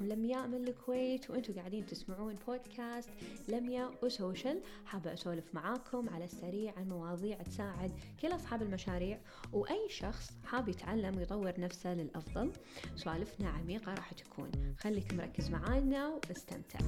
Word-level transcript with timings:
معاكم 0.00 0.14
لمياء 0.14 0.46
من 0.46 0.68
الكويت 0.68 1.30
وأنتم 1.30 1.54
قاعدين 1.54 1.86
تسمعون 1.86 2.36
بودكاست 2.46 3.10
لمياء 3.48 3.92
و 4.02 4.09
social. 4.09 4.60
حابة 4.84 5.12
أسولف 5.12 5.54
معاكم 5.54 6.08
على 6.08 6.24
السريع 6.24 6.72
عن 6.76 6.88
مواضيع 6.88 7.42
تساعد 7.42 7.92
كل 8.20 8.34
أصحاب 8.34 8.62
المشاريع 8.62 9.18
وأي 9.52 9.88
شخص 9.88 10.30
حاب 10.44 10.68
يتعلم 10.68 11.16
ويطور 11.16 11.60
نفسه 11.60 11.94
للأفضل 11.94 12.52
سوالفنا 12.96 13.48
عميقة 13.48 13.94
راح 13.94 14.12
تكون. 14.12 14.50
خليك 14.78 15.14
مركز 15.14 15.50
معانا 15.50 16.20
واستمتع. 16.28 16.78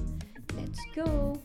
Let's 0.51 0.81
go! 0.95 1.37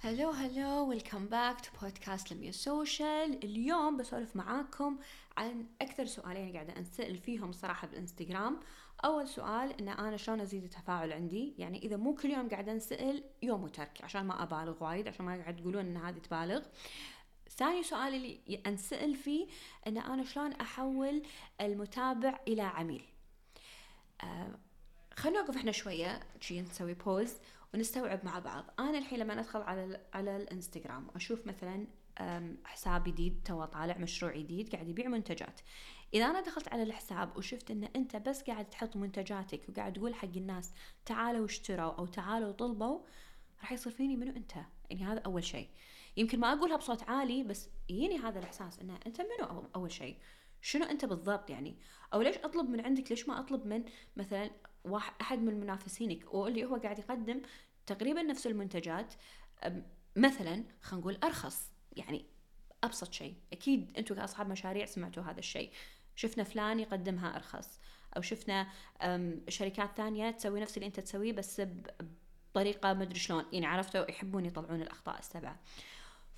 hello 0.00 0.30
hello 0.30 0.88
welcome 0.88 1.26
back 1.26 1.60
to 1.60 1.70
podcast 1.82 2.32
لميا 2.32 2.52
social 2.52 3.44
اليوم 3.44 3.96
بسولف 3.96 4.36
معاكم 4.36 4.98
عن 5.36 5.66
أكثر 5.82 6.06
سؤالين 6.06 6.52
قاعدة 6.52 6.76
أنسأل 6.76 7.16
فيهم 7.16 7.52
صراحة 7.52 7.86
بالانستغرام 7.86 8.60
أول 9.04 9.28
سؤال 9.28 9.80
إن 9.80 9.88
أنا 9.88 10.16
شلون 10.16 10.40
أزيد 10.40 10.64
التفاعل 10.64 11.12
عندي؟ 11.12 11.54
يعني 11.58 11.78
إذا 11.78 11.96
مو 11.96 12.14
كل 12.14 12.30
يوم 12.30 12.48
قاعدة 12.48 12.72
أنسأل 12.72 13.24
يوم 13.42 13.64
وترك 13.64 14.04
عشان 14.04 14.24
ما 14.24 14.42
أبالغ 14.42 14.84
وايد 14.84 15.08
عشان 15.08 15.24
ما 15.24 15.36
قاعد 15.36 15.56
تقولون 15.56 15.86
إن 15.86 15.96
هذه 15.96 16.18
تبالغ. 16.18 16.62
ثاني 17.50 17.82
سؤال 17.82 18.14
اللي 18.14 18.60
أنسأل 18.66 19.14
فيه 19.14 19.46
إن 19.86 19.98
أنا 19.98 20.24
شلون 20.24 20.52
أحول 20.52 21.22
المتابع 21.60 22.40
إلى 22.48 22.62
عميل؟ 22.62 23.04
آه 24.22 24.58
خلينا 25.18 25.40
نوقف 25.40 25.56
إحنا 25.56 25.72
شوية 25.72 26.20
شي 26.40 26.60
نسوي 26.60 26.94
بوز 26.94 27.34
ونستوعب 27.74 28.24
مع 28.24 28.38
بعض. 28.38 28.64
أنا 28.78 28.98
الحين 28.98 29.18
لما 29.18 29.40
أدخل 29.40 29.60
على 29.60 30.00
على 30.14 30.36
الإنستغرام 30.36 31.08
أشوف 31.14 31.46
مثلا 31.46 31.86
حساب 32.64 33.04
جديد 33.04 33.40
تو 33.44 33.64
طالع 33.64 33.98
مشروع 33.98 34.36
جديد 34.36 34.72
قاعد 34.72 34.88
يبيع 34.88 35.08
منتجات. 35.08 35.60
إذا 36.14 36.24
أنا 36.24 36.40
دخلت 36.40 36.68
على 36.68 36.82
الحساب 36.82 37.36
وشفت 37.36 37.70
إن 37.70 37.84
أنت 37.84 38.16
بس 38.16 38.42
قاعد 38.42 38.70
تحط 38.70 38.96
منتجاتك 38.96 39.60
وقاعد 39.68 39.92
تقول 39.92 40.14
حق 40.14 40.36
الناس 40.36 40.72
تعالوا 41.06 41.44
اشتروا 41.44 41.92
أو 41.92 42.06
تعالوا 42.06 42.52
طلبوا 42.52 43.00
راح 43.60 43.72
يصير 43.72 43.92
فيني 43.92 44.16
منو 44.16 44.36
أنت؟ 44.36 44.52
يعني 44.90 45.04
هذا 45.04 45.20
أول 45.20 45.44
شيء. 45.44 45.68
يمكن 46.16 46.40
ما 46.40 46.52
أقولها 46.52 46.76
بصوت 46.76 47.02
عالي 47.02 47.42
بس 47.42 47.68
يجيني 47.88 48.18
هذا 48.18 48.38
الإحساس 48.38 48.78
انه 48.78 48.98
أنت 49.06 49.20
منو 49.20 49.64
أول 49.76 49.92
شيء. 49.92 50.16
شنو 50.62 50.84
أنت 50.84 51.04
بالضبط 51.04 51.50
يعني؟ 51.50 51.76
أو 52.14 52.22
ليش 52.22 52.36
أطلب 52.36 52.70
من 52.70 52.80
عندك؟ 52.80 53.10
ليش 53.10 53.28
ما 53.28 53.40
أطلب 53.40 53.66
من 53.66 53.84
مثلا 54.16 54.50
واحد 54.84 55.12
أحد 55.20 55.38
من 55.38 55.60
منافسينك؟ 55.60 56.34
واللي 56.34 56.64
هو 56.64 56.76
قاعد 56.76 56.98
يقدم 56.98 57.42
تقريبا 57.86 58.22
نفس 58.22 58.46
المنتجات 58.46 59.14
مثلا 60.16 60.64
خلينا 60.82 61.00
نقول 61.00 61.18
أرخص. 61.24 61.70
يعني 61.96 62.24
أبسط 62.84 63.12
شيء. 63.12 63.34
أكيد 63.52 63.98
أنتم 63.98 64.14
كأصحاب 64.14 64.48
مشاريع 64.48 64.86
سمعتوا 64.86 65.22
هذا 65.22 65.38
الشيء. 65.38 65.70
شفنا 66.16 66.44
فلان 66.44 66.80
يقدمها 66.80 67.36
أرخص. 67.36 67.80
أو 68.16 68.20
شفنا 68.20 68.68
شركات 69.48 69.96
ثانية 69.96 70.30
تسوي 70.30 70.60
نفس 70.60 70.76
اللي 70.76 70.86
أنت 70.86 71.00
تسويه 71.00 71.32
بس 71.32 71.62
بطريقة 72.54 72.92
مدري 72.92 73.18
شلون. 73.18 73.44
يعني 73.52 73.66
عرفتوا؟ 73.66 74.10
يحبون 74.10 74.44
يطلعون 74.44 74.82
الأخطاء 74.82 75.18
السبعة. 75.18 75.60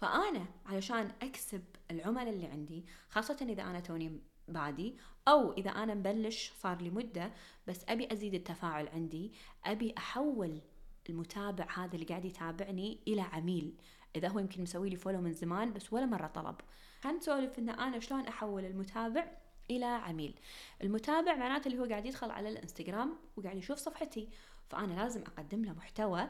فأنا 0.01 0.47
علشان 0.67 1.13
أكسب 1.23 1.65
العملاء 1.91 2.31
اللي 2.31 2.47
عندي 2.47 2.85
خاصة 3.09 3.37
إذا 3.43 3.63
أنا 3.63 3.81
توني 3.81 4.21
بادي 4.49 4.97
أو 5.29 5.53
إذا 5.53 5.71
أنا 5.71 5.95
مبلش 5.95 6.53
صار 6.59 6.83
لي 6.83 6.91
مدة 6.91 7.33
بس 7.67 7.85
أبي 7.89 8.13
أزيد 8.13 8.35
التفاعل 8.35 8.89
عندي 8.89 9.33
أبي 9.65 9.95
أحول 9.99 10.61
المتابع 11.09 11.67
هذا 11.75 11.95
اللي 11.95 12.07
قاعد 12.07 12.25
يتابعني 12.25 12.99
إلى 13.09 13.21
عميل. 13.21 13.75
إذا 14.17 14.29
هو 14.29 14.39
يمكن 14.39 14.63
مسوي 14.63 14.91
لي 14.91 14.97
فولو 14.97 15.21
من 15.21 15.33
زمان 15.33 15.73
بس 15.73 15.93
ولا 15.93 16.07
مرة 16.07 16.27
طلب. 16.27 16.57
حنسولف 17.03 17.59
إن 17.59 17.69
أنا 17.69 18.01
شلون 18.01 18.27
أحول 18.27 18.65
المتابع 18.65 19.27
إلى 19.71 19.85
عميل. 19.85 20.35
المتابع 20.83 21.37
معناته 21.37 21.69
اللي 21.69 21.79
هو 21.79 21.85
قاعد 21.85 22.07
يدخل 22.07 22.31
على 22.31 22.49
الإنستغرام 22.49 23.17
وقاعد 23.37 23.57
يشوف 23.57 23.79
صفحتي. 23.79 24.29
فأنا 24.71 24.93
لازم 24.93 25.23
أقدم 25.23 25.65
له 25.65 25.73
محتوى 25.73 26.29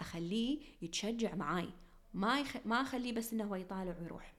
أخليه 0.00 0.60
يتشجع 0.82 1.34
معاي. 1.34 1.68
ما 2.14 2.40
يخ... 2.40 2.56
ما 2.64 2.80
أخليه 2.82 3.12
بس 3.12 3.32
إنه 3.32 3.44
هو 3.44 3.54
يطالع 3.54 3.94
ويروح. 4.00 4.34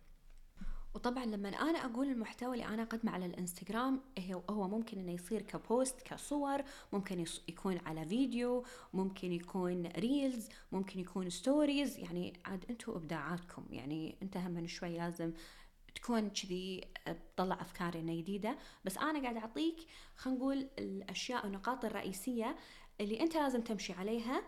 وطبعا 0.96 1.26
لما 1.26 1.50
أنا 1.50 1.86
أقول 1.86 2.08
المحتوى 2.08 2.54
اللي 2.54 2.66
أنا 2.66 2.84
أقدمه 2.84 3.12
على 3.12 3.26
الإنستغرام 3.26 4.02
هو 4.50 4.68
ممكن 4.68 5.00
إنه 5.00 5.12
يصير 5.12 5.42
ك 5.42 5.54
post 5.54 6.02
كصور 6.02 6.64
ممكن 6.94 7.26
يكون 7.48 7.78
على 7.86 8.06
فيديو 8.06 8.66
ممكن 8.94 9.32
يكون 9.32 9.88
reels 9.88 10.50
ممكن 10.72 11.00
يكون 11.00 11.30
stories 11.30 12.00
يعني 12.00 12.34
عاد 12.46 12.66
أنتم 12.70 12.92
إبداعاتكم. 12.92 13.66
يعني 13.70 14.16
أنت 14.22 14.38
هم 14.38 14.68
شوي 14.68 14.98
لازم 14.98 15.34
تكون 15.96 16.30
كذي 16.30 16.82
تطلع 17.36 17.62
أفكار 17.62 17.98
جديدة. 17.98 18.58
بس 18.86 18.98
أنا 18.98 19.22
قاعد 19.22 19.38
أعطيك 19.38 19.78
خلينا 20.16 20.40
نقول 20.40 20.68
الأشياء 20.80 21.46
والنقاط 21.46 21.86
الرئيسية 21.86 22.56
اللي 23.02 23.20
أنت 23.20 23.36
لازم 23.36 23.62
تمشي 23.62 23.94
عليها. 23.94 24.44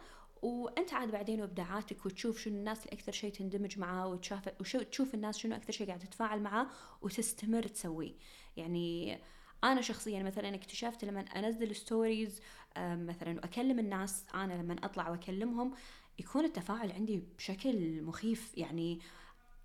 وأنت 0.45 0.93
عاد 0.93 1.11
بعدين 1.11 1.41
وإبداعاتك 1.41 2.05
وتشوف 2.05 2.39
شنو 2.39 2.55
الناس 2.55 2.85
اللي 2.85 2.93
أكثر 2.93 3.11
شيء 3.11 3.31
تندمج 3.31 3.79
معاه 3.79 4.07
وتشوف 4.07 4.39
وتشوف 4.75 5.13
الناس 5.13 5.37
شنو 5.37 5.55
أكثر 5.55 5.73
شيء 5.73 5.87
قاعد 5.87 5.99
تتفاعل 5.99 6.41
معاه 6.41 6.67
وتستمر 7.01 7.63
تسويه. 7.63 8.13
يعني 8.57 9.19
أنا 9.63 9.81
شخصيا 9.81 10.23
مثلا 10.23 10.55
اكتشفت 10.55 11.05
لما 11.05 11.21
أنزل 11.21 11.75
stories 11.75 12.41
مثلا 12.77 13.39
وأكلم 13.39 13.79
الناس 13.79 14.25
أنا 14.33 14.53
لما 14.53 14.75
أطلع 14.83 15.09
وأكلمهم 15.09 15.73
يكون 16.19 16.45
التفاعل 16.45 16.91
عندي 16.91 17.23
بشكل 17.37 18.01
مخيف 18.01 18.57
يعني 18.57 18.99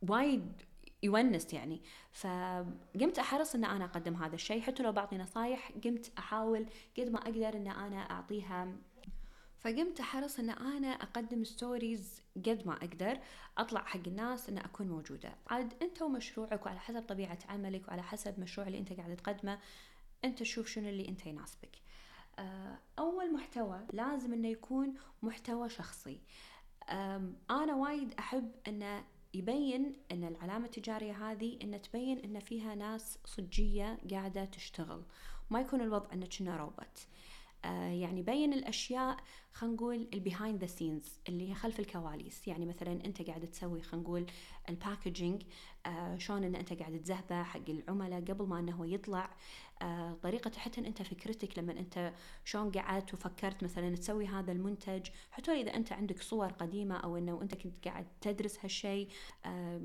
وايد 0.08 0.62
يونس 1.02 1.52
يعني. 1.54 1.82
فقمت 2.12 3.18
أحرص 3.18 3.54
إن 3.54 3.64
أنا 3.64 3.84
أقدم 3.84 4.14
هذا 4.14 4.34
الشيء 4.34 4.60
حتى 4.60 4.82
لو 4.82 4.92
بعطي 4.92 5.16
نصايح 5.18 5.72
قمت 5.84 6.12
أحاول 6.18 6.66
قد 6.98 7.08
ما 7.08 7.18
أقدر 7.18 7.56
إن 7.56 7.68
أنا 7.68 8.10
أعطيها 8.10 8.76
فقمت 9.60 10.00
أحرص 10.00 10.38
إن 10.38 10.50
أنا 10.50 10.88
أقدم 10.88 11.44
stories 11.44 12.22
قد 12.36 12.62
ما 12.66 12.72
أقدر 12.72 13.18
أطلع 13.58 13.84
حق 13.84 14.00
الناس 14.06 14.48
إن 14.48 14.58
أكون 14.58 14.88
موجودة. 14.88 15.34
عاد 15.46 15.74
أنت 15.82 16.02
ومشروعك 16.02 16.66
وعلى 16.66 16.80
حسب 16.80 17.02
طبيعة 17.02 17.38
عملك 17.48 17.88
وعلى 17.88 18.02
حسب 18.02 18.34
المشروع 18.38 18.66
اللي 18.66 18.78
أنت 18.78 18.92
قاعد 18.92 19.16
تقدمه 19.16 19.58
أنت 20.24 20.38
تشوف 20.38 20.66
شنو 20.66 20.88
اللي 20.88 21.08
أنت 21.08 21.26
يناسبك. 21.26 21.76
آه، 22.38 22.78
أول 22.98 23.32
محتوى 23.32 23.86
لازم 23.92 24.32
إنه 24.32 24.48
يكون 24.48 24.94
محتوى 25.22 25.68
شخصي. 25.68 26.20
أنا 27.50 27.74
وايد 27.74 28.14
أحب 28.18 28.50
إنه 28.68 29.04
يبين 29.34 29.96
إن 30.12 30.24
العلامة 30.24 30.64
التجارية 30.64 31.30
هذه 31.30 31.58
ان 31.62 31.82
تبين 31.82 32.18
إن 32.18 32.40
فيها 32.40 32.74
ناس 32.74 33.18
صجية 33.24 33.98
قاعدة 34.10 34.44
تشتغل. 34.44 35.02
ما 35.50 35.60
يكون 35.60 35.80
الوضع 35.80 36.12
إنه 36.12 36.26
كنا 36.26 36.56
روبوت. 36.56 37.06
يعني 37.64 38.22
بين 38.22 38.52
الأشياء 38.52 39.16
خلينا 39.52 39.76
نقول 39.76 40.08
ال 40.14 40.21
behind 40.21 40.60
the 40.60 40.66
scenes 40.66 41.18
اللي 41.28 41.50
هي 41.50 41.54
خلف 41.54 41.80
الكواليس. 41.80 42.48
يعني 42.48 42.66
مثلا 42.66 42.92
أنت 42.92 43.22
قاعد 43.22 43.50
تسوي 43.50 43.82
خلينا 43.82 44.06
نقول 44.06 44.26
ال 44.68 44.76
packaging 44.76 45.42
آه 45.86 46.18
شلون 46.18 46.44
إن 46.44 46.54
أنت 46.54 46.72
قاعد 46.72 46.98
تزهبه 47.02 47.42
حق 47.42 47.68
العملاء 47.70 48.20
قبل 48.20 48.46
ما 48.46 48.58
إنه 48.58 48.72
هو 48.72 48.84
يطلع. 48.84 49.30
آه 49.82 50.16
طريقة 50.22 50.50
حتى 50.58 50.80
أنت 50.80 51.02
فكرتك 51.02 51.58
لما 51.58 51.72
أنت 51.72 52.12
شلون 52.44 52.70
قعدت 52.70 53.14
وفكرت 53.14 53.64
مثلا 53.64 53.96
تسوي 53.96 54.26
هذا 54.26 54.52
المنتج. 54.52 55.06
حتى 55.30 55.60
إذا 55.60 55.74
أنت 55.76 55.92
عندك 55.92 56.22
صور 56.22 56.52
قديمة 56.52 56.96
أو 56.96 57.16
إنه 57.16 57.42
أنت 57.42 57.54
كنت 57.54 57.88
قاعد 57.88 58.06
تدرس 58.20 58.58
هالشيء 58.64 59.08
آه 59.44 59.80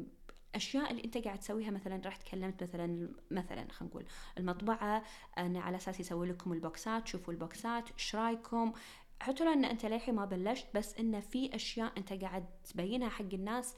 الأشياء 0.56 0.92
اللي 0.92 1.04
أنت 1.04 1.18
قاعد 1.18 1.40
تسويها 1.40 1.72
مثلا 1.72 2.02
رحت 2.06 2.24
تكلمت 2.24 2.64
مثلا 2.64 3.10
مثلا 3.32 3.72
خلينا 3.72 3.92
نقول 3.94 4.06
المطبعة 4.38 5.04
إن 5.38 5.58
على 5.58 5.78
أساس 5.78 6.00
يسوي 6.00 6.28
لكم 6.28 6.54
البوكسات 6.54 7.08
شوفوا 7.08 7.34
البوكسات 7.34 7.92
إيش 7.92 8.16
رأيكم؟ 8.16 8.74
حتى 9.22 9.46
لو 9.46 9.52
إن 9.52 9.66
أنت 9.66 9.86
للحين 9.86 10.16
ما 10.16 10.26
بلشت 10.26 10.68
بس 10.76 10.98
انه 11.00 11.20
في 11.20 11.56
أشياء 11.56 11.94
أنت 11.98 12.14
قاعد 12.14 12.46
تبينها 12.64 13.10
حق 13.10 13.34
الناس 13.34 13.76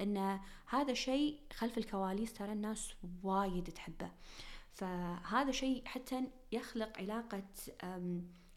إن 0.00 0.40
هذا 0.66 0.94
شيء 0.94 1.40
خلف 1.52 1.78
الكواليس 1.78 2.32
ترى 2.32 2.52
الناس 2.52 2.94
وايد 3.22 3.64
تحبه. 3.64 4.10
فهذا 4.72 5.50
شيء 5.50 5.82
حتى 5.86 6.24
يخلق 6.52 6.98
علاقة 6.98 7.42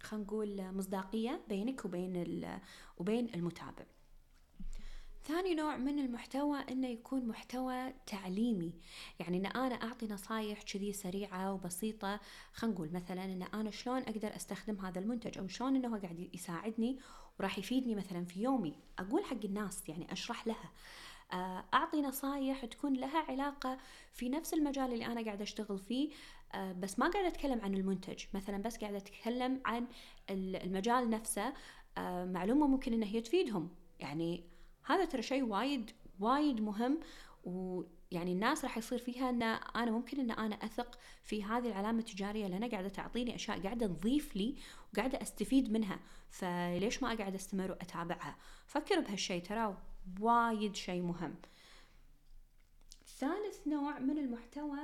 خلينا 0.03 0.25
نقول 0.25 0.71
مصداقية 0.73 1.41
بينك 1.49 1.85
وبين 1.85 2.45
وبين 2.97 3.33
المتابع. 3.35 3.85
ثاني 5.27 5.55
نوع 5.55 5.77
من 5.77 5.99
المحتوى 5.99 6.59
إنه 6.71 6.87
يكون 6.87 7.27
محتوى 7.27 7.93
تعليمي. 8.05 8.73
يعني 9.19 9.37
إن 9.37 9.45
أنا 9.45 9.75
أعطي 9.75 10.07
نصايح 10.07 10.61
كذي 10.61 10.93
سريعة 10.93 11.53
وبسيطة 11.53 12.19
خلينا 12.53 12.75
نقول 12.75 12.91
مثلا 12.93 13.25
إن 13.25 13.43
أنا 13.43 13.71
شلون 13.71 14.01
أقدر 14.01 14.35
أستخدم 14.35 14.85
هذا 14.85 14.99
المنتج 14.99 15.37
أو 15.37 15.47
شلون 15.47 15.75
إنه 15.75 15.99
قاعد 15.99 16.29
يساعدني 16.33 16.99
وراح 17.39 17.59
يفيدني 17.59 17.95
مثلا 17.95 18.25
في 18.25 18.41
يومي. 18.41 18.75
أقول 18.99 19.23
حق 19.25 19.45
الناس 19.45 19.89
يعني 19.89 20.11
أشرح 20.11 20.47
لها. 20.47 20.71
آه، 21.33 21.65
أعطي 21.73 22.01
نصايح 22.01 22.65
تكون 22.65 22.93
لها 22.93 23.19
علاقة 23.19 23.77
في 24.13 24.29
نفس 24.29 24.53
المجال 24.53 24.93
اللي 24.93 25.05
أنا 25.05 25.25
قاعدة 25.25 25.43
أشتغل 25.43 25.79
فيه 25.79 26.09
آه، 26.53 26.73
بس 26.73 26.99
ما 26.99 27.09
قاعدة 27.09 27.27
أتكلم 27.27 27.61
عن 27.61 27.73
المنتج. 27.73 28.25
مثلا 28.33 28.57
بس 28.57 28.77
قاعدة 28.77 28.97
أتكلم 28.97 29.61
عن 29.65 29.87
المجال 30.29 31.09
نفسه. 31.09 31.53
آه، 31.97 32.25
معلومة 32.25 32.67
ممكن 32.67 32.93
انها 32.93 33.07
هي 33.07 33.21
تفيدهم. 33.21 33.69
يعني 33.99 34.56
هذا 34.87 35.05
ترى 35.05 35.21
شيء 35.21 35.43
وايد 35.43 35.91
وايد 36.19 36.61
مهم 36.61 36.99
يعني 38.11 38.31
الناس 38.31 38.63
راح 38.63 38.77
يصير 38.77 38.99
فيها 38.99 39.29
إن 39.29 39.43
أنا 39.43 39.91
ممكن 39.91 40.19
إن 40.19 40.31
أنا 40.31 40.55
أثق 40.55 40.99
في 41.23 41.43
هذه 41.43 41.67
العلامة 41.67 41.99
التجارية 41.99 42.47
لانها 42.47 42.67
قاعدة 42.69 42.89
تعطيني 42.89 43.35
أشياء 43.35 43.59
قاعدة 43.59 43.87
تضيف 43.87 44.35
لي 44.35 44.55
وقاعدة 44.93 45.21
أستفيد 45.21 45.71
منها. 45.71 45.99
فليش 46.29 47.03
ما 47.03 47.13
أقعد 47.13 47.35
أستمر 47.35 47.71
وأتابعها؟ 47.71 48.35
فكر 48.65 48.99
بهالشيء 48.99 49.43
ترى 49.43 49.77
وايد 50.19 50.75
شيء 50.75 51.01
مهم. 51.01 51.35
ثالث 53.17 53.67
نوع 53.67 53.99
من 53.99 54.17
المحتوى 54.17 54.79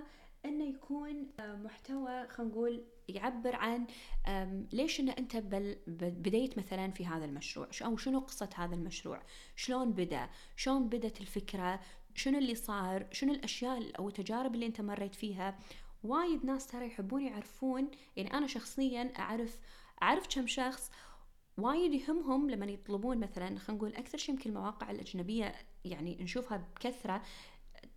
إنه 0.45 0.63
يكون 0.63 1.27
آه، 1.39 1.55
محتوى 1.55 2.27
خلينا 2.27 2.51
نقول 2.51 2.83
يعبر 3.09 3.55
عن 3.55 3.87
ليش 4.71 4.99
إن 4.99 5.09
أنت 5.09 5.37
بديت 5.87 6.57
مثلا 6.57 6.91
في 6.91 7.05
هذا 7.05 7.25
المشروع؟ 7.25 7.67
أو 7.81 7.97
شنو 7.97 8.19
قصة 8.19 8.49
هذا 8.55 8.75
المشروع؟ 8.75 9.21
شلون 9.55 9.91
بدأ؟ 9.91 10.29
شلون 10.55 10.89
بدت 10.89 11.21
الفكرة؟ 11.21 11.79
شنو 12.15 12.37
اللي 12.37 12.55
صار؟ 12.55 13.07
شنو 13.11 13.33
الأشياء 13.33 13.99
أو 13.99 14.07
التجارب 14.07 14.55
اللي 14.55 14.65
أنت 14.65 14.81
مريت 14.81 15.15
فيها؟ 15.15 15.59
وايد 16.03 16.45
ناس 16.45 16.67
ترى 16.67 16.87
يحبون 16.87 17.21
يعرفون 17.21 17.91
يعني 18.15 18.33
أنا 18.33 18.47
شخصيا 18.47 19.13
أعرف 19.19 19.59
أعرف 20.01 20.27
كم 20.35 20.47
شخص 20.47 20.91
وايد 21.57 21.93
يهمهم 21.93 22.49
لما 22.49 22.65
يطلبون 22.65 23.17
مثلا 23.17 23.59
خلينا 23.59 23.81
نقول 23.81 23.95
أكثر 23.95 24.17
شيء 24.17 24.35
يمكن 24.35 24.49
المواقع 24.49 24.91
الأجنبية 24.91 25.55
يعني 25.85 26.17
نشوفها 26.21 26.57
بكثرة 26.57 27.21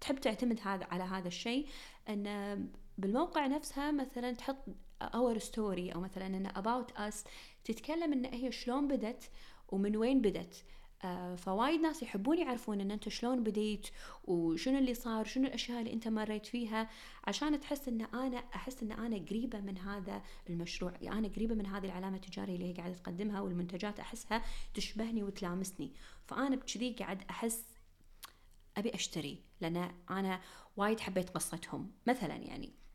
تحب 0.01 0.21
تعتمد 0.21 0.61
هذا 0.65 0.85
على 0.91 1.05
هذا 1.05 1.29
الشيء 1.29 1.69
إن 2.09 2.69
بالموقع 2.99 3.47
نفسها 3.47 3.91
مثلا 3.91 4.33
تحط 4.33 4.57
our 5.03 5.39
story 5.39 5.95
أو 5.95 6.01
مثلا 6.01 6.27
إن 6.27 6.49
about 6.49 6.99
us 6.99 7.29
تتكلم 7.65 8.13
إن 8.13 8.25
هي 8.25 8.53
شلون 8.53 8.89
بدت 8.89 9.31
ومن 9.69 9.97
وين 9.97 10.21
بدت. 10.21 10.65
آه 11.05 11.35
فوايد 11.35 11.81
ناس 11.81 12.03
يحبون 12.03 12.39
يعرفون 12.39 12.81
إن 12.81 12.91
أنت 12.91 13.09
شلون 13.09 13.43
بديت 13.43 13.87
وشنو 14.25 14.79
اللي 14.79 14.95
صار 14.95 15.25
شنو 15.25 15.47
الأشياء 15.47 15.81
اللي 15.81 15.93
أنت 15.93 16.09
مريت 16.09 16.47
فيها 16.47 16.91
عشان 17.25 17.61
تحس 17.61 17.89
إن 17.89 18.01
أنا 18.01 18.37
أحس 18.37 18.83
إن 18.83 18.93
أنا 18.93 19.17
قريبة 19.17 19.61
من 19.61 19.79
هذا 19.79 20.23
المشروع. 20.51 20.93
يعني 21.01 21.19
أنا 21.19 21.29
قريبة 21.29 21.55
من 21.55 21.67
هذه 21.67 21.85
العلامة 21.85 22.17
التجارية 22.17 22.55
اللي 22.55 22.69
هي 22.69 22.73
قاعدة 22.73 22.95
تقدمها 22.95 23.41
والمنتجات 23.41 24.01
أحسها 24.01 24.43
تشبهني 24.75 25.23
وتلامسني. 25.23 25.93
فأنا 26.27 26.57
بكذي 26.57 26.93
قاعد 26.93 27.23
أحس 27.31 27.65
أبي 28.77 28.95
أشتري 28.95 29.43
لأن 29.61 29.91
أنا 30.11 30.41
وايد 30.77 31.01
حبيت 31.01 31.31
قصتهم 31.31 31.93
مثلا 32.07 32.37
يعني. 32.37 32.86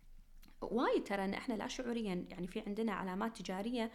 وايد 0.62 1.04
ترى 1.04 1.26
إن 1.26 1.34
إحنا 1.34 1.54
لا 1.54 1.68
شعوريا 1.68 2.26
يعني 2.30 2.48
في 2.48 2.64
عندنا 2.68 2.92
علامات 2.94 3.42
تجارية 3.42 3.92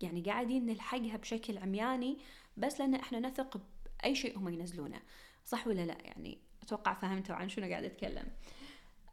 يعني 0.00 0.22
قاعدين 0.22 0.66
نلحقها 0.66 1.16
بشكل 1.16 1.58
عمياني 1.58 2.18
بس 2.56 2.80
لأن 2.80 2.94
إحنا 2.94 3.20
نثق 3.20 3.60
بأي 4.00 4.14
شيء 4.14 4.38
هم 4.38 4.48
ينزلونه. 4.48 5.00
صح 5.44 5.66
ولا 5.66 5.86
لا؟ 5.86 5.96
يعني 6.04 6.38
أتوقع 6.62 6.94
فهمتوا 6.94 7.34
عن 7.34 7.48
شنو 7.48 7.66
قاعدة 7.66 7.86
أتكلم. 7.86 8.26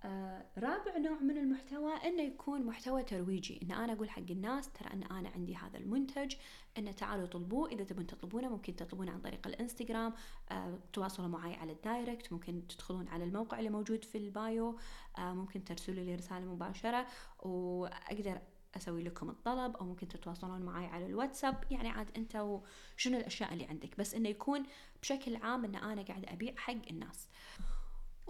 آه 0.03 0.45
رابع 0.57 0.97
نوع 0.97 1.19
من 1.19 1.37
المحتوى 1.37 1.93
إنه 1.93 2.23
يكون 2.23 2.65
محتوى 2.65 3.03
ترويجي. 3.03 3.59
إن 3.63 3.71
أنا 3.71 3.93
أقول 3.93 4.09
حق 4.09 4.23
الناس 4.29 4.71
ترى 4.71 4.93
إن 4.93 5.03
أنا 5.03 5.29
عندي 5.29 5.55
هذا 5.55 5.77
المنتج 5.77 6.35
إن 6.77 6.95
تعالوا 6.95 7.25
طلبوه. 7.25 7.69
إذا 7.69 7.83
تبون 7.83 8.07
تطلبونه 8.07 8.49
ممكن 8.49 8.75
تطلبونه 8.75 9.11
عن 9.11 9.21
طريق 9.21 9.47
الإنستغرام 9.47 10.13
آه 10.51 10.79
تواصلوا 10.93 11.27
معي 11.27 11.53
على 11.53 11.71
ال 11.71 11.79
direct. 11.79 12.33
ممكن 12.33 12.67
تدخلون 12.67 13.07
على 13.07 13.23
الموقع 13.23 13.59
اللي 13.59 13.69
موجود 13.69 14.03
في 14.03 14.17
ال 14.17 14.33
bio 14.33 14.79
آه 15.17 15.33
ممكن 15.33 15.63
ترسلوا 15.63 16.03
لي 16.03 16.15
رسالة 16.15 16.45
مباشرة. 16.45 17.07
وأقدر 17.39 18.41
أسوي 18.77 19.03
لكم 19.03 19.29
الطلب 19.29 19.77
أو 19.77 19.85
ممكن 19.85 20.07
تتواصلون 20.07 20.61
معي 20.61 20.85
على 20.85 21.05
الواتساب. 21.05 21.63
يعني 21.71 21.89
عاد 21.89 22.07
أنت 22.17 22.35
وشنو 22.35 23.17
الأشياء 23.17 23.53
اللي 23.53 23.65
عندك. 23.65 23.97
بس 23.97 24.15
إنه 24.15 24.29
يكون 24.29 24.63
بشكل 25.01 25.35
عام 25.35 25.65
إن 25.65 25.75
أنا 25.75 26.01
قاعد 26.01 26.25
أبيع 26.25 26.53
حق 26.57 26.89
الناس. 26.89 27.27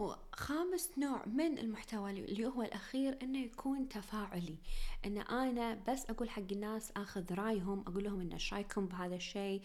وخامس 0.01 0.91
نوع 0.97 1.25
من 1.25 1.57
المحتوى 1.57 2.11
اللي 2.11 2.45
هو 2.45 2.61
الأخير 2.61 3.17
إنه 3.23 3.39
يكون 3.39 3.89
تفاعلي. 3.89 4.57
إن 5.05 5.17
أنا 5.17 5.83
بس 5.87 6.05
أقول 6.09 6.29
حق 6.29 6.43
الناس 6.51 6.91
أخذ 6.97 7.33
رأيهم 7.33 7.83
أقول 7.87 8.03
لهم 8.03 8.31
إيش 8.31 8.53
رأيكم 8.53 8.85
بهذا 8.85 9.15
الشيء؟ 9.15 9.61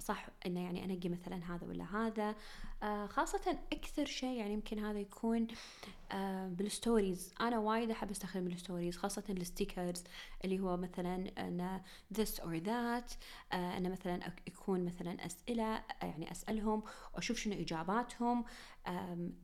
صح 0.00 0.26
إنه 0.46 0.64
يعني 0.64 0.84
أنقي 0.84 1.08
مثلا 1.08 1.54
هذا 1.54 1.66
ولا 1.66 1.84
هذا. 1.84 2.34
آه، 2.82 3.06
خاصة 3.06 3.58
أكثر 3.72 4.04
شيء 4.04 4.38
يعني 4.38 4.52
يمكن 4.52 4.78
هذا 4.78 4.98
يكون 4.98 5.46
آه، 6.12 6.48
بال 6.48 6.65
stories. 6.65 7.34
أنا 7.40 7.58
وايد 7.58 7.90
أحب 7.90 8.10
أستخدم 8.10 8.46
ال 8.46 8.52
stories 8.52 8.96
خاصة 8.96 9.24
ال 9.30 9.38
stickers 9.38 10.04
اللي 10.44 10.60
هو 10.60 10.76
مثلا 10.76 11.30
أن 11.38 11.80
this 12.14 12.40
or 12.40 12.66
that. 12.66 13.16
آه، 13.52 13.76
أنا 13.76 13.88
مثلا 13.88 14.32
يكون 14.46 14.84
مثلا 14.84 15.26
أسئلة 15.26 15.82
يعني 16.02 16.30
أسألهم 16.30 16.82
وأشوف 17.14 17.38
شنو 17.38 17.54
إجاباتهم. 17.54 18.44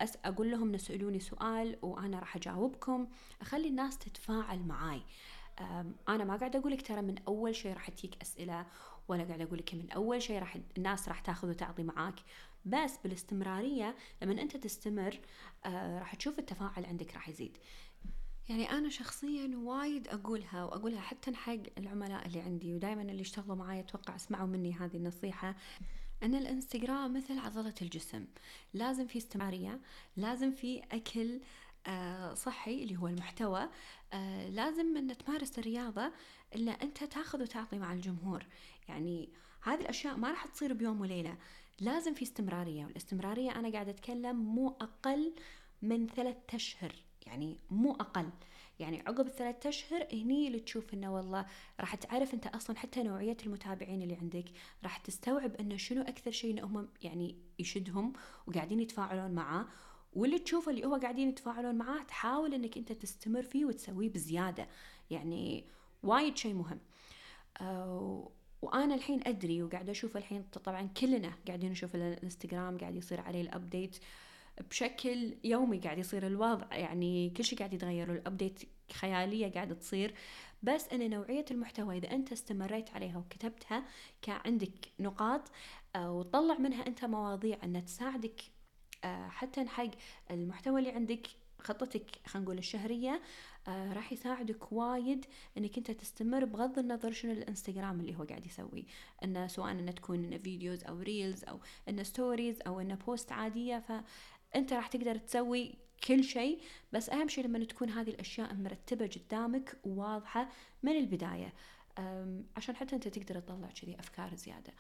أس 0.01 0.19
أقول 0.25 0.51
لهم 0.51 0.73
نسألوني 0.73 1.21
سؤال 1.21 1.79
وأنا 1.83 2.19
راح 2.19 2.37
أجاوبكم. 2.37 3.09
أخلي 3.41 3.69
الناس 3.69 3.99
تتفاعل 3.99 4.59
معاي. 4.59 5.03
أنا 6.09 6.25
ما 6.25 6.37
قاعدة 6.37 6.59
أقول 6.59 6.73
لك 6.73 6.87
ترى 6.87 7.03
من 7.03 7.15
أول 7.29 7.55
شيء 7.55 7.75
راح 7.75 7.91
تجيك 7.91 8.23
أسئلة 8.23 8.67
ولا 9.09 9.25
قاعدة 9.25 9.45
أقول 9.45 9.59
لك 9.59 9.75
من 9.75 9.91
أول 9.91 10.23
شيء 10.23 10.39
راح 10.39 10.59
الناس 10.77 11.09
راح 11.09 11.21
تاخذ 11.21 11.49
وتعطي 11.49 11.83
معاك. 11.83 12.15
بس 12.65 12.97
بالاستمرارية 13.05 13.97
لما 14.23 14.43
أنت 14.43 14.57
تستمر 14.57 15.21
آه 15.65 15.99
راح 15.99 16.15
تشوف 16.15 16.39
التفاعل 16.39 16.85
عندك 16.85 17.15
راح 17.15 17.29
يزيد. 17.29 17.59
يعني 18.49 18.71
أنا 18.71 18.89
شخصيا 18.89 19.57
وايد 19.57 20.09
أقولها 20.09 20.65
وأقولها 20.65 21.01
حتى 21.01 21.35
حق 21.35 21.57
العملاء 21.79 22.27
اللي 22.27 22.41
عندي 22.41 22.75
ودائما 22.75 23.03
اللي 23.03 23.21
يشتغلوا 23.21 23.57
معي 23.57 23.81
أتوقع 23.81 24.17
اسمعوا 24.17 24.47
مني 24.47 24.73
هذه 24.73 24.97
النصيحة. 24.97 25.57
أن 26.23 26.35
الإنستغرام 26.35 27.17
مثل 27.17 27.39
عضلة 27.39 27.75
الجسم. 27.83 28.27
لازم 28.75 29.07
في 29.07 29.19
استمرارية 29.19 29.81
لازم 30.17 30.51
في 30.51 30.83
أكل 30.93 31.41
آه 31.87 32.35
صحي 32.35 32.83
اللي 32.83 32.97
هو 32.97 33.07
المحتوى. 33.07 33.69
آه 34.13 34.49
لازم 34.49 34.97
أن 34.97 35.19
تمارس 35.19 35.59
الرياضة 35.59 36.13
إلا 36.55 36.73
أنت 36.73 37.05
تاخذ 37.05 37.43
وتعطي 37.43 37.79
مع 37.79 37.93
الجمهور. 37.93 38.47
يعني 38.89 39.29
هذه 39.63 39.81
الأشياء 39.81 40.17
ما 40.17 40.31
راح 40.31 40.47
تصير 40.47 40.73
بيوم 40.73 41.01
وليلة. 41.01 41.37
لازم 41.81 42.15
في 42.15 42.23
استمرارية 42.23 42.85
والاستمرارية 42.85 43.51
أنا 43.51 43.73
قاعدة 43.73 43.91
أتكلم 43.91 44.37
مو 44.37 44.69
أقل 44.69 45.35
من 45.83 46.07
ثلاثة 46.07 46.57
أشهر 46.57 46.93
يعني 47.27 47.59
مو 47.71 47.93
أقل. 47.93 48.31
يعني 48.79 49.01
عقب 49.01 49.27
الثلاثة 49.27 49.69
أشهر 49.69 50.07
هني 50.13 50.47
اللي 50.47 50.61
تشوف 50.61 50.95
إنه 50.95 51.15
والله 51.15 51.47
راح 51.81 51.95
تعرف 51.95 52.35
أنت 52.35 52.47
أصلا 52.47 52.77
حتى 52.77 53.03
نوعية 53.03 53.37
المتابعين 53.47 54.03
اللي 54.03 54.15
عندك 54.15 54.45
راح 54.83 54.97
تستوعب 54.97 55.55
إنه 55.55 55.77
شنو 55.77 56.03
أكثر 56.03 56.31
شيء 56.31 56.65
هم 56.65 56.89
يعني 57.03 57.37
يشدهم 57.59 58.13
وقاعدين 58.47 58.81
يتفاعلون 58.81 59.31
معاه. 59.31 59.67
واللي 60.13 60.39
تشوفه 60.39 60.71
اللي 60.71 60.87
هو 60.87 60.95
قاعدين 60.95 61.29
يتفاعلون 61.29 61.75
معاه 61.75 62.03
تحاول 62.03 62.55
إنك 62.55 62.79
أنت 62.79 62.93
تستمر 62.93 63.43
فيه 63.43 63.65
وتسويه 63.65 64.09
بزيادة. 64.09 64.69
يعني 65.11 65.65
وايد 66.03 66.37
شيء 66.37 66.55
مهم. 66.55 66.81
أه 67.61 67.84
وأنا 68.75 68.95
الحين 68.95 69.21
أدري 69.27 69.63
وقاعده 69.63 69.91
أشوف 69.91 70.17
الحين 70.17 70.43
طبعا 70.65 70.89
كلنا 71.01 71.33
قاعدين 71.47 71.71
نشوف 71.71 71.95
الإنستغرام 71.95 72.79
قاعد 72.79 72.97
يصير 72.97 73.21
عليه 73.21 73.41
ال 73.41 73.49
update 73.49 73.97
بشكل 74.71 75.37
يومي 75.45 75.79
قاعد 75.79 75.99
يصير 75.99 76.27
الوضع 76.27 76.77
يعني 76.77 77.31
كل 77.31 77.45
شيء 77.45 77.59
قاعد 77.59 77.75
يتغير 77.75 78.11
وال 78.11 78.23
update 78.23 78.61
خيالية 78.93 79.53
قاعدة 79.53 79.75
تصير. 79.75 80.15
بس 80.63 80.89
أن 80.89 81.11
نوعية 81.11 81.45
المحتوى 81.51 81.99
إذا 81.99 82.11
أنت 82.11 82.33
استمريت 82.33 82.91
عليها 82.91 83.19
وكتبتها 83.19 83.85
كان 84.23 84.41
عندك 84.45 84.89
نقاط 85.01 85.51
آه، 85.97 86.13
وتطلع 86.13 86.59
منها 86.59 86.87
أنت 86.87 87.05
مواضيع 87.05 87.59
انها 87.65 87.81
تساعدك 87.81 88.41
آه، 89.05 89.29
حتى 89.29 89.67
حق 89.67 89.91
المحتوى 90.31 90.81
اللي 90.81 90.91
عندك 90.91 91.27
خطتك 91.59 92.07
خلينا 92.27 92.45
نقول 92.45 92.59
الشهرية 92.59 93.21
آه 93.69 93.93
راح 93.93 94.13
يساعدك 94.13 94.73
وايد 94.73 95.27
إنك 95.59 95.79
أنت 95.79 95.91
تستمر 95.91 96.45
بغض 96.45 96.79
النظر 96.79 97.13
شنو 97.13 97.33
الإنستغرام 97.33 98.01
اللي 98.01 98.17
هو 98.17 98.23
قاعد 98.23 98.47
يسوي. 98.47 98.87
إنه 99.25 99.47
سواء 99.47 99.71
إنه 99.71 99.93
تكون 99.93 100.39
videos 100.39 100.85
أو 100.85 100.99
reels 100.99 101.45
أو 101.45 101.61
إنه 101.89 102.03
stories 102.03 102.59
أو 102.67 102.81
إنه 102.81 102.95
post 102.95 103.33
عادية 103.33 103.79
فأنت 103.79 104.73
راح 104.73 104.87
تقدر 104.87 105.17
تسوي 105.17 105.75
كل 106.07 106.25
شيء. 106.25 106.61
بس 106.93 107.11
أهم 107.11 107.29
شيء 107.29 107.45
لما 107.45 107.65
تكون 107.65 107.91
هذه 107.91 108.11
الأشياء 108.11 108.55
مرتبة 108.55 109.07
قدامك 109.07 109.79
وواضحة 109.85 110.49
من 110.83 110.93
البداية 110.93 111.53
عشان 112.57 112.77
حتى 112.77 112.97
أنت 112.97 113.09
تقدر 113.09 113.41
تطلع 113.41 113.69
كذي 113.69 114.01
أفكار 114.01 114.35
زيادة. 114.35 114.73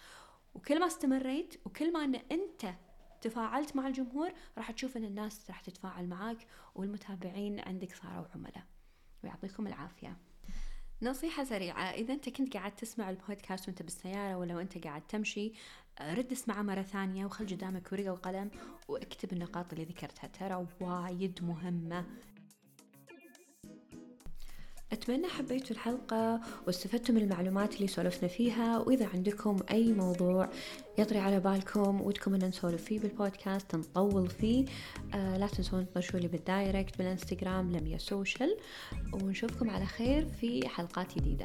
وكل 0.54 0.80
ما 0.80 0.86
استمريت 0.86 1.54
وكل 1.66 1.92
ما 1.92 2.04
إن 2.04 2.14
أنت 2.14 2.74
تفاعلت 3.20 3.76
مع 3.76 3.86
الجمهور 3.86 4.32
راح 4.58 4.70
تشوف 4.70 4.96
إن 4.96 5.04
الناس 5.04 5.50
راح 5.50 5.60
تتفاعل 5.60 6.06
معك 6.06 6.46
والمتابعين 6.74 7.60
عندك 7.60 7.94
صاروا 7.94 8.26
عملاء. 8.34 8.64
ويعطيكم 9.24 9.66
العافية. 9.66 10.16
نصيحة 11.02 11.44
سريعة 11.44 11.82
إذا 11.82 12.14
أنت 12.14 12.28
كنت 12.28 12.54
قاعد 12.56 12.76
تسمع 12.76 13.10
البودكاست 13.10 13.68
وأنت 13.68 13.82
بالسيارة 13.82 14.36
ولا 14.36 14.56
وأنت 14.56 14.78
قاعد 14.84 15.02
تمشي 15.06 15.52
رد 16.00 16.32
اسمعه 16.32 16.62
مرة 16.62 16.82
ثانية 16.82 17.26
وخل 17.26 17.46
قدامك 17.46 17.92
ورقة 17.92 18.12
وقلم 18.12 18.50
واكتب 18.88 19.32
النقاط 19.32 19.72
اللي 19.72 19.84
ذكرتها. 19.84 20.26
ترى 20.26 20.66
وايد 20.80 21.44
مهمة. 21.44 22.06
أتمنى 24.94 25.28
حبيتوا 25.28 25.70
الحلقة 25.70 26.40
واستفدتوا 26.66 27.14
من 27.14 27.22
المعلومات 27.22 27.76
اللي 27.76 27.86
سولفنا 27.86 28.28
فيها 28.28 28.78
وإذا 28.78 29.06
عندكم 29.14 29.56
أي 29.70 29.92
موضوع 29.92 30.48
يطري 30.98 31.18
على 31.18 31.40
بالكم 31.40 32.00
ودكم 32.00 32.34
أن 32.34 32.44
نسولف 32.44 32.84
فيه 32.84 33.00
بالبودكاست 33.00 33.74
نطول 33.76 34.30
فيه 34.30 34.64
آه 35.14 35.36
لا 35.36 35.46
تنسون 35.46 35.86
تطشوا 35.94 36.20
لي 36.20 36.28
بال 36.28 36.46
direct 36.46 36.98
بالإنستغرام 36.98 37.72
لميا 37.72 37.98
سوشيال 37.98 38.56
ونشوفكم 39.12 39.70
على 39.70 39.86
خير 39.86 40.26
في 40.40 40.68
حلقات 40.68 41.18
جديدة. 41.18 41.44